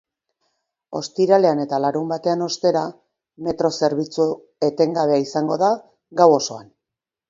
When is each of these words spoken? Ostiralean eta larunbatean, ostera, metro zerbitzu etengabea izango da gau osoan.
Ostiralean 0.99 1.61
eta 1.65 1.81
larunbatean, 1.85 2.43
ostera, 2.47 2.83
metro 3.51 3.73
zerbitzu 3.77 4.29
etengabea 4.73 5.25
izango 5.31 5.63
da 5.69 5.75
gau 6.23 6.33
osoan. 6.43 6.71